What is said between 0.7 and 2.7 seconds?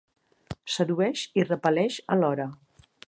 Sedueix i repel·leix alhora.